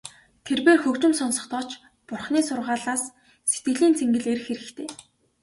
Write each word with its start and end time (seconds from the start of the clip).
Тэрбээр 0.45 0.79
хөгжим 0.83 1.13
сонсохдоо 1.19 1.63
ч 1.67 1.69
Бурханы 2.07 2.41
сургаалаас 2.47 3.03
сэтгэлийн 3.51 3.93
цэнгэл 3.97 4.25
эрэх 4.31 4.45
хэрэгтэй. 4.47 4.87